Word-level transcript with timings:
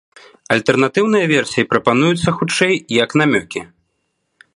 Альтэрнатыўныя 0.53 1.25
версіі 1.33 1.67
прапануюцца, 1.73 2.29
хутчэй, 2.39 2.75
як 3.03 3.09
намёкі. 3.23 3.61